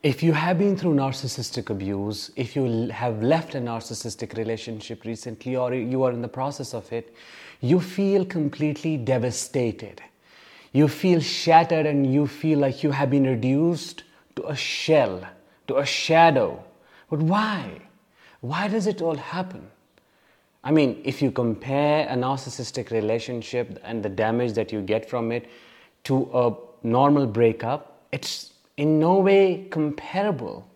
[0.00, 5.56] If you have been through narcissistic abuse, if you have left a narcissistic relationship recently,
[5.56, 7.12] or you are in the process of it,
[7.60, 10.00] you feel completely devastated.
[10.72, 14.04] You feel shattered and you feel like you have been reduced
[14.36, 15.26] to a shell,
[15.66, 16.62] to a shadow.
[17.10, 17.80] But why?
[18.40, 19.68] Why does it all happen?
[20.62, 25.32] I mean, if you compare a narcissistic relationship and the damage that you get from
[25.32, 25.48] it
[26.04, 26.54] to a
[26.86, 30.66] normal breakup, it's in no way comparable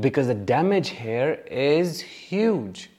[0.00, 2.90] because the damage here is huge.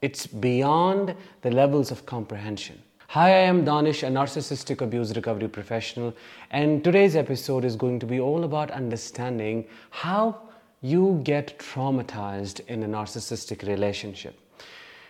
[0.00, 2.80] It's beyond the levels of comprehension.
[3.08, 6.14] Hi, I am Danish, a narcissistic abuse recovery professional,
[6.50, 10.40] and today's episode is going to be all about understanding how
[10.80, 14.38] you get traumatized in a narcissistic relationship.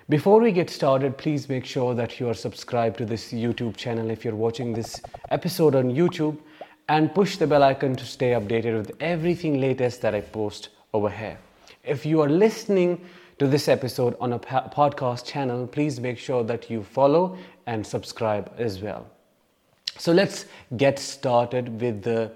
[0.08, 4.10] Before we get started, please make sure that you are subscribed to this YouTube channel
[4.10, 6.38] if you're watching this episode on YouTube
[6.92, 11.09] and push the bell icon to stay updated with everything latest that I post over
[11.09, 11.38] here.
[11.84, 13.00] If you are listening
[13.38, 18.53] to this episode on a podcast channel, please make sure that you follow and subscribe
[18.58, 19.06] as well.
[19.97, 20.44] So let's
[20.77, 22.31] get started with the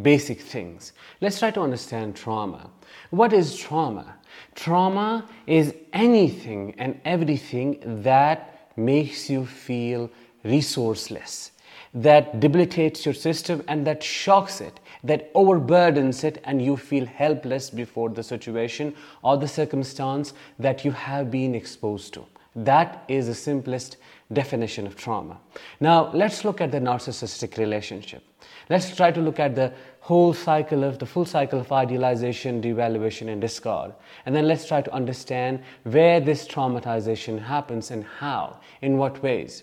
[0.00, 0.94] basic things.
[1.20, 2.70] Let's try to understand trauma.
[3.10, 4.14] What is trauma?
[4.54, 10.10] Trauma is anything and everything that makes you feel
[10.46, 11.50] resourceless
[11.94, 17.68] that debilitates your system and that shocks it, that overburdens it, and you feel helpless
[17.70, 22.24] before the situation or the circumstance that you have been exposed to.
[22.54, 23.96] That is the simplest
[24.32, 25.38] definition of trauma.
[25.80, 28.22] Now, let's look at the narcissistic relationship.
[28.68, 33.28] Let's try to look at the whole cycle of the full cycle of idealization, devaluation,
[33.28, 33.92] and discard.
[34.24, 39.62] And then let's try to understand where this traumatization happens and how, in what ways.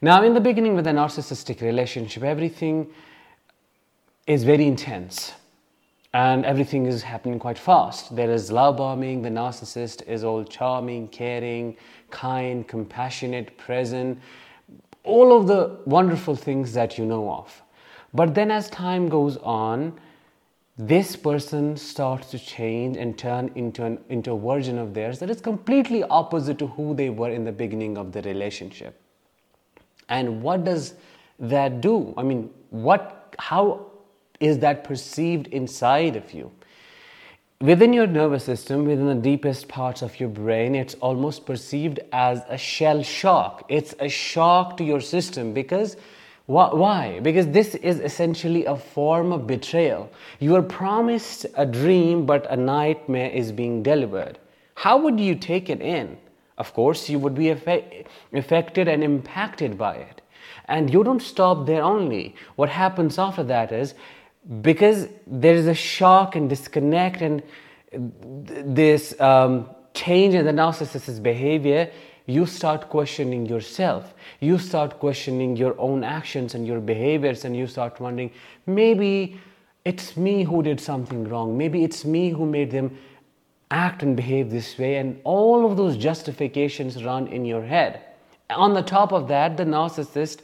[0.00, 2.86] Now, in the beginning with a narcissistic relationship, everything
[4.28, 5.32] is very intense
[6.14, 8.14] and everything is happening quite fast.
[8.14, 11.76] There is love bombing, the narcissist is all charming, caring,
[12.10, 14.20] kind, compassionate, present,
[15.02, 17.60] all of the wonderful things that you know of.
[18.14, 19.98] But then, as time goes on,
[20.76, 25.28] this person starts to change and turn into, an, into a version of theirs that
[25.28, 29.02] is completely opposite to who they were in the beginning of the relationship.
[30.08, 30.94] And what does
[31.38, 32.14] that do?
[32.16, 33.86] I mean, what, how
[34.40, 36.50] is that perceived inside of you?
[37.60, 42.42] Within your nervous system, within the deepest parts of your brain, it's almost perceived as
[42.48, 43.64] a shell shock.
[43.68, 45.96] It's a shock to your system because
[46.46, 47.20] why?
[47.20, 50.10] Because this is essentially a form of betrayal.
[50.38, 54.38] You are promised a dream, but a nightmare is being delivered.
[54.74, 56.16] How would you take it in?
[56.58, 60.20] Of course, you would be affected and impacted by it.
[60.66, 62.34] And you don't stop there only.
[62.56, 63.94] What happens after that is
[64.60, 67.42] because there is a shock and disconnect and
[67.92, 71.90] this um, change in the narcissist's behavior,
[72.26, 74.14] you start questioning yourself.
[74.40, 78.30] You start questioning your own actions and your behaviors, and you start wondering
[78.66, 79.40] maybe
[79.84, 81.56] it's me who did something wrong.
[81.56, 82.98] Maybe it's me who made them
[83.70, 88.02] act and behave this way, and all of those justifications run in your head.
[88.50, 90.40] On the top of that, the narcissist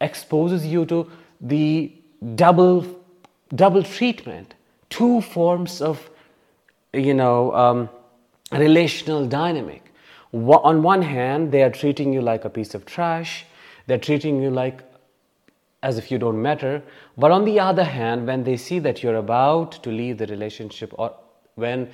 [0.00, 1.10] exposes you to
[1.40, 1.92] the
[2.34, 2.86] double
[3.54, 4.54] double treatment,
[4.88, 6.10] two forms of
[6.92, 7.88] you know um,
[8.52, 9.92] relational dynamic.
[10.32, 13.44] On one hand, they are treating you like a piece of trash.
[13.86, 14.82] They're treating you like
[15.82, 16.82] as if you don't matter.
[17.16, 20.92] But on the other hand, when they see that you're about to leave the relationship
[20.98, 21.14] or
[21.56, 21.90] when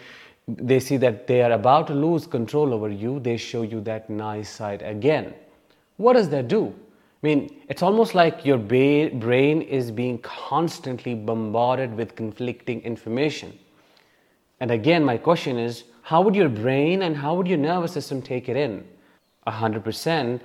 [0.49, 4.09] they see that they are about to lose control over you, they show you that
[4.09, 5.35] nice side again.
[5.97, 6.75] What does that do?
[7.23, 13.59] I mean, it's almost like your ba- brain is being constantly bombarded with conflicting information.
[14.61, 18.23] And again, my question is how would your brain and how would your nervous system
[18.23, 18.87] take it in?
[19.47, 20.41] 100%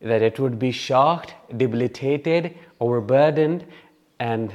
[0.00, 3.64] that it would be shocked, debilitated, overburdened,
[4.18, 4.52] and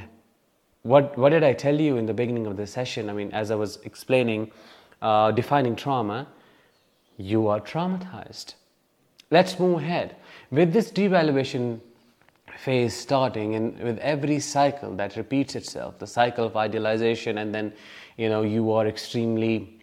[0.82, 3.08] what, what did I tell you in the beginning of the session?
[3.10, 4.50] I mean, as I was explaining,
[5.02, 6.26] uh, defining trauma,
[7.16, 8.54] you are traumatized.
[9.30, 10.16] Let's move ahead.
[10.50, 11.80] With this devaluation
[12.58, 17.72] phase starting and with every cycle that repeats itself, the cycle of idealization, and then
[18.16, 19.80] you know you are extremely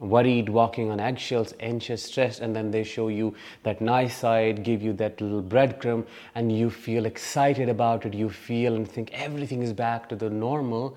[0.00, 3.34] worried, walking on eggshells, anxious, stressed, and then they show you
[3.64, 8.14] that nice side, give you that little breadcrumb, and you feel excited about it.
[8.14, 10.96] You feel and think everything is back to the normal.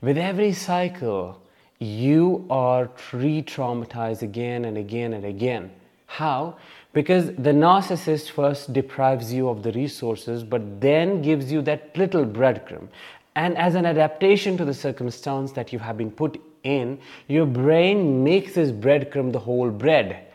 [0.00, 1.42] With every cycle,
[1.78, 5.70] you are re traumatized again and again and again.
[6.06, 6.56] How?
[6.92, 12.24] Because the narcissist first deprives you of the resources, but then gives you that little
[12.24, 12.88] breadcrumb.
[13.34, 18.24] And as an adaptation to the circumstance that you have been put in, your brain
[18.24, 20.25] makes this breadcrumb the whole bread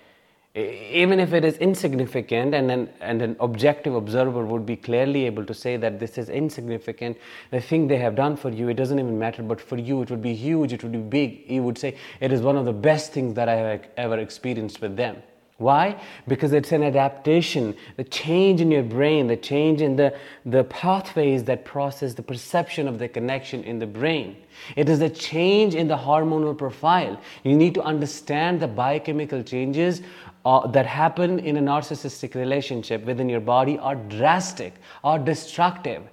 [0.53, 5.45] even if it is insignificant and an, and an objective observer would be clearly able
[5.45, 7.17] to say that this is insignificant
[7.51, 10.09] the thing they have done for you it doesn't even matter but for you it
[10.09, 11.49] would be huge it would be big.
[11.49, 14.81] You would say it is one of the best things that i have ever experienced
[14.81, 15.23] with them
[15.61, 16.01] why?
[16.27, 21.43] Because it's an adaptation, the change in your brain, the change in the, the pathways
[21.45, 24.35] that process the perception of the connection in the brain.
[24.75, 27.19] It is a change in the hormonal profile.
[27.43, 30.01] You need to understand the biochemical changes
[30.43, 34.73] uh, that happen in a narcissistic relationship within your body are drastic,
[35.03, 36.03] are destructive.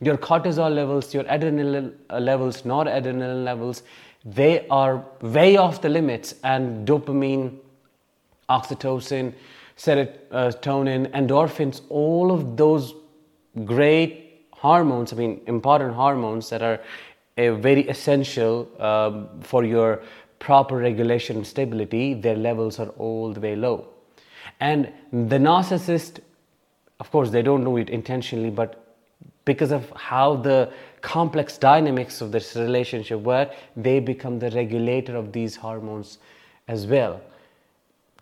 [0.00, 3.82] Your cortisol levels, your adrenaline uh, levels, noradrenaline levels,
[4.24, 7.58] they are way off the limits, and dopamine,
[8.48, 9.32] oxytocin,
[9.76, 12.94] serotonin, endorphins, all of those
[13.64, 16.80] great hormones, I mean, important hormones that are
[17.36, 20.02] uh, very essential um, for your
[20.38, 23.86] proper regulation and stability, their levels are all the way low.
[24.60, 26.20] And the narcissist,
[27.00, 28.84] of course, they don't do it intentionally, but
[29.44, 30.70] because of how the
[31.00, 36.18] complex dynamics of this relationship work, they become the regulator of these hormones
[36.68, 37.20] as well.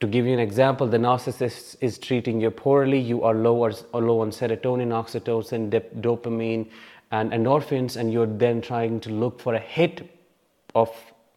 [0.02, 3.70] To give you an example, the narcissist is treating you poorly, you are low, or,
[4.00, 5.70] low on serotonin, oxytocin,
[6.00, 6.68] dopamine,
[7.12, 10.10] and endorphins, and you're then trying to look for a hit
[10.74, 10.90] of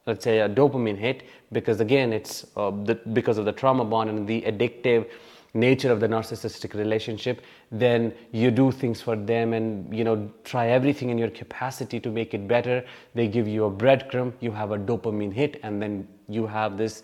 [0.08, 1.22] let's say a dopamine hit
[1.52, 5.08] because again it's uh, the, because of the trauma bond and the addictive
[5.54, 7.42] nature of the narcissistic relationship
[7.72, 12.10] then you do things for them and you know try everything in your capacity to
[12.10, 12.84] make it better.
[13.14, 14.34] They give you a breadcrumb.
[14.40, 17.04] You have a dopamine hit and then you have this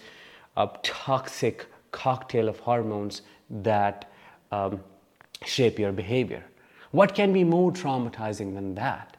[0.57, 4.11] uh, toxic cocktail of hormones that
[4.51, 4.79] um,
[5.45, 6.43] shape your behavior
[6.91, 9.11] what can be more traumatizing than that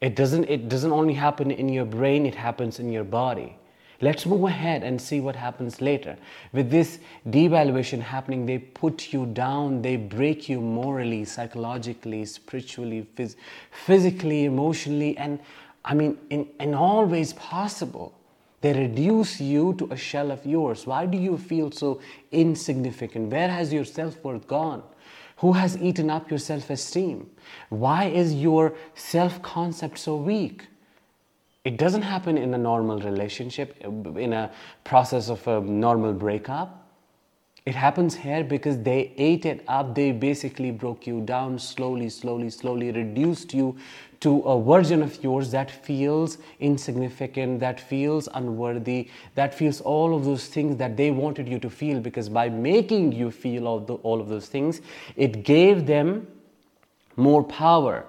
[0.00, 3.56] it doesn't, it doesn't only happen in your brain, it happens in your body.
[4.00, 6.16] Let's move ahead and see what happens later.
[6.54, 13.36] With this devaluation happening, they put you down, they break you morally, psychologically, spiritually, phys-
[13.84, 15.38] physically, emotionally, and
[15.84, 18.14] I mean, in, in all ways possible.
[18.60, 20.86] They reduce you to a shell of yours.
[20.86, 23.32] Why do you feel so insignificant?
[23.32, 24.82] Where has your self worth gone?
[25.38, 27.30] Who has eaten up your self esteem?
[27.70, 30.66] Why is your self concept so weak?
[31.64, 34.50] It doesn't happen in a normal relationship, in a
[34.84, 36.79] process of a normal breakup.
[37.66, 39.94] It happens here because they ate it up.
[39.94, 43.76] They basically broke you down slowly, slowly, slowly, reduced you
[44.20, 50.24] to a version of yours that feels insignificant, that feels unworthy, that feels all of
[50.24, 52.00] those things that they wanted you to feel.
[52.00, 54.80] Because by making you feel all, the, all of those things,
[55.16, 56.26] it gave them
[57.16, 58.06] more power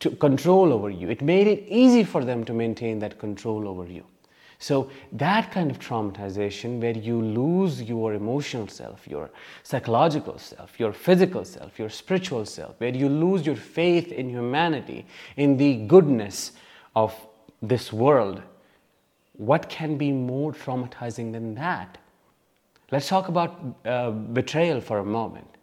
[0.00, 1.10] to control over you.
[1.10, 4.04] It made it easy for them to maintain that control over you.
[4.66, 9.28] So, that kind of traumatization where you lose your emotional self, your
[9.62, 15.04] psychological self, your physical self, your spiritual self, where you lose your faith in humanity,
[15.36, 16.52] in the goodness
[16.96, 17.14] of
[17.60, 18.40] this world,
[19.34, 21.98] what can be more traumatizing than that?
[22.90, 25.58] Let's talk about uh, betrayal for a moment.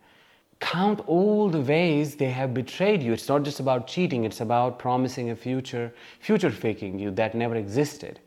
[0.59, 3.13] Count all the ways they have betrayed you.
[3.13, 7.55] It's not just about cheating, it's about promising a future, future faking you that never
[7.55, 8.19] existed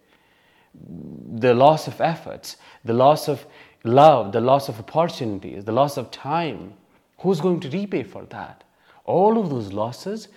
[1.36, 3.46] the loss of efforts, the loss of
[3.84, 6.74] love, the loss of opportunities, the loss of time.
[7.18, 8.64] Who's going to repay for that?
[9.04, 10.28] All of those losses,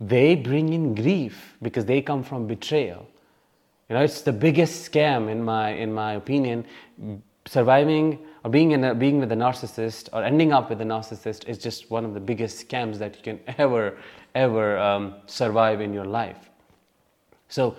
[0.00, 3.06] they bring in grief because they come from betrayal.
[3.88, 6.64] You know, it's the biggest scam in my in my opinion.
[7.46, 11.48] Surviving or being in a, being with a narcissist or ending up with a narcissist
[11.48, 13.96] is just one of the biggest scams that you can ever
[14.34, 16.50] ever um, survive in your life.
[17.48, 17.76] So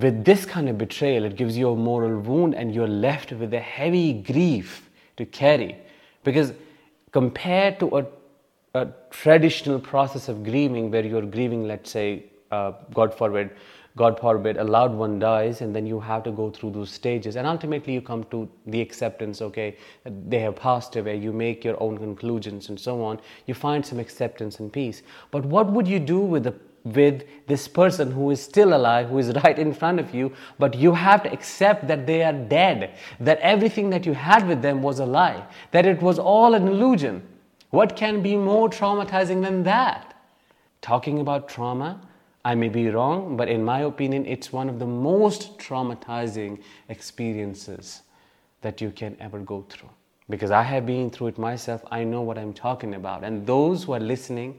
[0.00, 3.52] with this kind of betrayal, it gives you a moral wound and you're left with
[3.52, 5.76] a heavy grief to carry.
[6.22, 6.52] Because
[7.10, 8.06] compared to a,
[8.74, 13.50] a traditional process of grieving, where you're grieving, let's say, uh, God forbid,
[13.96, 17.34] God forbid, a loved one dies, and then you have to go through those stages.
[17.34, 19.76] And ultimately, you come to the acceptance okay,
[20.28, 21.16] they have passed away.
[21.16, 23.20] You make your own conclusions and so on.
[23.46, 25.02] You find some acceptance and peace.
[25.32, 29.18] But what would you do with the with this person who is still alive, who
[29.18, 32.94] is right in front of you, but you have to accept that they are dead,
[33.20, 36.68] that everything that you had with them was a lie, that it was all an
[36.68, 37.22] illusion.
[37.70, 40.14] What can be more traumatizing than that?
[40.80, 42.00] Talking about trauma,
[42.44, 48.02] I may be wrong, but in my opinion, it's one of the most traumatizing experiences
[48.62, 49.90] that you can ever go through.
[50.30, 53.24] Because I have been through it myself, I know what I'm talking about.
[53.24, 54.58] And those who are listening,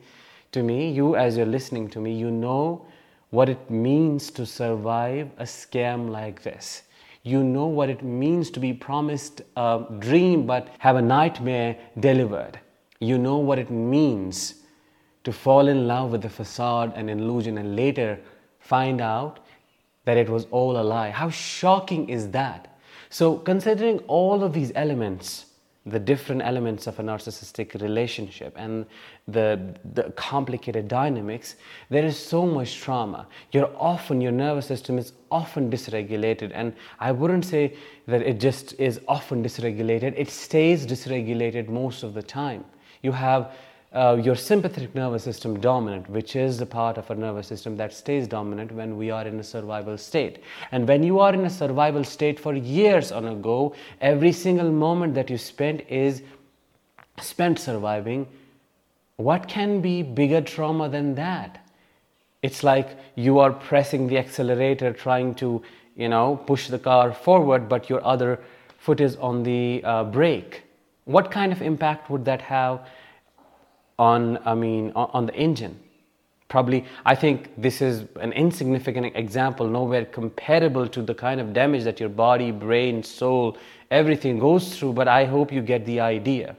[0.52, 2.86] to me, you as you're listening to me, you know
[3.30, 6.84] what it means to survive a scam like this.
[7.24, 12.60] You know what it means to be promised a dream but have a nightmare delivered.
[13.00, 14.56] You know what it means
[15.24, 18.20] to fall in love with the facade and illusion and later
[18.60, 19.40] find out
[20.06, 21.12] that it was all a lie.
[21.12, 22.80] How shocking is that?
[23.10, 25.46] So, considering all of these elements,
[25.86, 28.86] the different elements of a narcissistic relationship and
[29.28, 29.60] the,
[29.94, 31.56] the complicated dynamics,
[31.90, 33.28] there is so much trauma.
[33.52, 36.52] You're often, your nervous system is often dysregulated.
[36.54, 37.76] And I wouldn't say
[38.08, 42.66] that it just is often dysregulated, it stays dysregulated most of the time.
[43.02, 43.54] You have
[43.92, 47.92] uh, your sympathetic nervous system dominant, which is the part of our nervous system that
[47.92, 50.44] stays dominant when we are in a survival state.
[50.72, 54.72] And when you are in a survival state for years on a go, every single
[54.72, 56.22] moment that you spend is
[57.20, 58.28] spent surviving.
[59.18, 61.66] What can be bigger trauma than that?
[62.44, 65.62] It's like you are pressing the accelerator, trying to,
[65.98, 68.40] you know, push the car forward, but your other
[68.78, 70.64] foot is on the uh, brake.
[71.06, 72.88] What kind of impact would that have?
[74.00, 75.80] On, I mean, on, on the engine.
[76.48, 81.84] Probably, I think this is an insignificant example, nowhere comparable to the kind of damage
[81.84, 83.56] that your body, brain, soul,
[83.92, 86.56] everything goes through, but I hope you get the idea.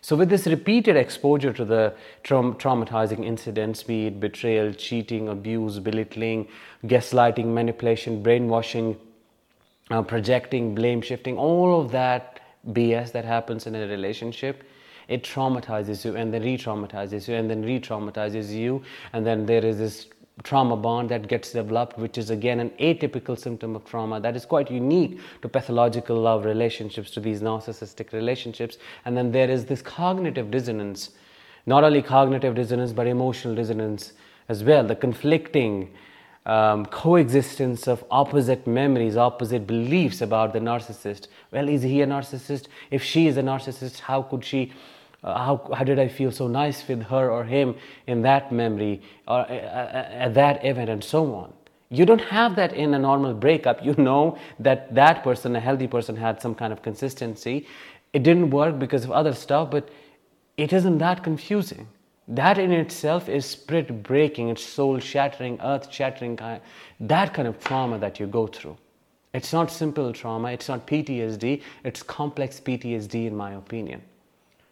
[0.00, 1.92] So, with this repeated exposure to the
[2.22, 6.46] tra- traumatizing incidents, be it betrayal, cheating, abuse, belittling,
[6.84, 8.96] gaslighting, manipulation, brainwashing,
[9.90, 14.62] uh, projecting, blame shifting, all of that BS that happens in a relationship,
[15.08, 18.82] it traumatizes you and then re traumatizes you and then re traumatizes you.
[19.12, 20.06] And then there is this
[20.42, 24.44] trauma bond that gets developed, which is again an atypical symptom of trauma that is
[24.44, 28.76] quite unique to pathological love relationships, to these narcissistic relationships.
[29.04, 31.10] And then there is this cognitive dissonance,
[31.64, 34.12] not only cognitive dissonance, but emotional dissonance
[34.48, 35.92] as well, the conflicting.
[36.44, 41.26] Um, coexistence of opposite memories, opposite beliefs about the narcissist.
[41.50, 42.68] Well, is he a narcissist?
[42.92, 44.72] If she is a narcissist, how could she
[45.26, 47.74] uh, how, how did I feel so nice with her or him
[48.06, 51.52] in that memory or uh, uh, at that event and so on.
[51.90, 53.84] You don't have that in a normal breakup.
[53.84, 57.66] You know that that person, a healthy person, had some kind of consistency.
[58.12, 59.88] It didn't work because of other stuff, but
[60.56, 61.88] it isn't that confusing.
[62.28, 66.38] That in itself is spirit breaking, it's soul shattering, earth shattering,
[67.00, 68.76] that kind of trauma that you go through.
[69.32, 74.02] It's not simple trauma, it's not PTSD, it's complex PTSD, in my opinion.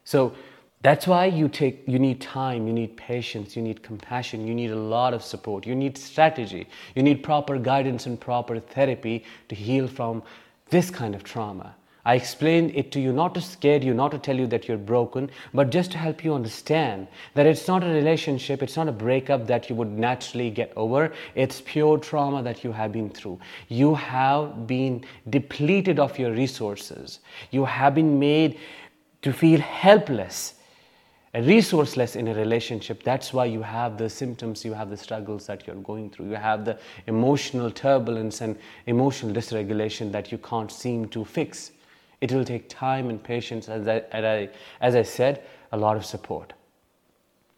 [0.05, 0.35] So
[0.83, 4.71] that's why you take you need time, you need patience, you need compassion, you need
[4.71, 9.55] a lot of support, you need strategy, you need proper guidance and proper therapy to
[9.55, 10.23] heal from
[10.69, 11.75] this kind of trauma.
[12.07, 14.77] I explained it to you not to scare you, not to tell you that you're
[14.77, 18.93] broken, but just to help you understand that it's not a relationship, it's not a
[18.93, 21.15] breakup that you would naturally get over.
[21.35, 23.39] It's pure trauma that you have been through.
[23.69, 27.21] You have been depleted of your resources.
[27.51, 28.59] You have been made
[29.25, 30.55] to feel helpless
[31.33, 33.03] and resourceless in a relationship.
[33.03, 36.29] That's why you have the symptoms you have the struggles that you're going through.
[36.29, 41.73] You have the emotional turbulence and emotional dysregulation that you can't seem to fix.
[42.21, 44.49] It will take time and patience as I, as I,
[44.83, 46.53] as I said a lot of support.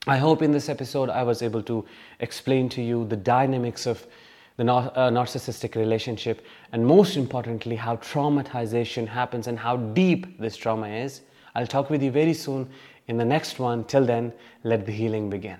[0.06, 1.84] I hope in this episode i was able to
[2.20, 4.06] explain to you the dynamics of
[4.56, 10.86] the uh, narcissistic relationship and most importantly how traumatization happens and how deep this trauma
[10.86, 11.22] is
[11.56, 12.68] I'll talk with you very soon
[13.06, 13.84] in the next one.
[13.84, 15.54] Till then, let the healing begin.